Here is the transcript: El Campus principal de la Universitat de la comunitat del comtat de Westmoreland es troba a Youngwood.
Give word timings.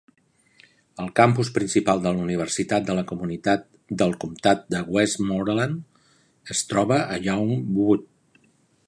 El 1.01 1.09
Campus 1.17 1.49
principal 1.57 2.01
de 2.05 2.13
la 2.15 2.23
Universitat 2.27 2.87
de 2.87 2.95
la 2.99 3.03
comunitat 3.11 3.67
del 4.01 4.15
comtat 4.25 4.65
de 4.77 4.81
Westmoreland 4.97 6.51
es 6.57 6.67
troba 6.73 6.99
a 7.03 7.21
Youngwood. 7.29 8.09